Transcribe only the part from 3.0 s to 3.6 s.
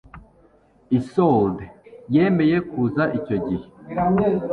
icyo